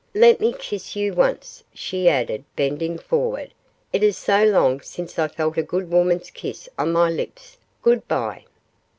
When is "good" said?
5.61-5.91, 7.83-8.07